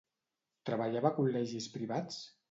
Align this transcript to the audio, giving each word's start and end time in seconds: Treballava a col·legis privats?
Treballava 0.69 1.07
a 1.09 1.15
col·legis 1.17 1.67
privats? 1.75 2.17